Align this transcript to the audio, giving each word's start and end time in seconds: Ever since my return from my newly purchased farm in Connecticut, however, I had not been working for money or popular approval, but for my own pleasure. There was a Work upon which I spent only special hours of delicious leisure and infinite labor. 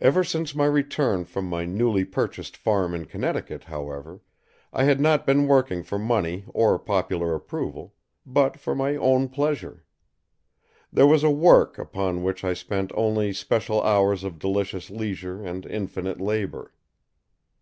Ever 0.00 0.24
since 0.24 0.54
my 0.54 0.64
return 0.64 1.26
from 1.26 1.44
my 1.44 1.66
newly 1.66 2.06
purchased 2.06 2.56
farm 2.56 2.94
in 2.94 3.04
Connecticut, 3.04 3.64
however, 3.64 4.22
I 4.72 4.84
had 4.84 4.98
not 4.98 5.26
been 5.26 5.46
working 5.46 5.82
for 5.82 5.98
money 5.98 6.46
or 6.54 6.78
popular 6.78 7.34
approval, 7.34 7.94
but 8.24 8.58
for 8.58 8.74
my 8.74 8.96
own 8.96 9.28
pleasure. 9.28 9.84
There 10.90 11.06
was 11.06 11.22
a 11.22 11.28
Work 11.30 11.76
upon 11.78 12.22
which 12.22 12.44
I 12.44 12.54
spent 12.54 12.92
only 12.94 13.34
special 13.34 13.82
hours 13.82 14.24
of 14.24 14.38
delicious 14.38 14.88
leisure 14.88 15.44
and 15.44 15.66
infinite 15.66 16.18
labor. 16.18 16.72